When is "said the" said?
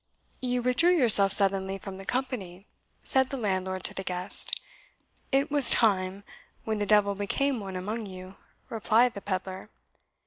3.03-3.37